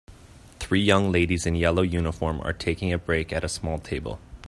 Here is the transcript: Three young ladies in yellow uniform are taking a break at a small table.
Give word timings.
Three 0.59 0.81
young 0.81 1.11
ladies 1.11 1.45
in 1.45 1.53
yellow 1.53 1.83
uniform 1.83 2.41
are 2.41 2.53
taking 2.53 2.91
a 2.91 2.97
break 2.97 3.31
at 3.31 3.43
a 3.43 3.47
small 3.47 3.77
table. 3.77 4.19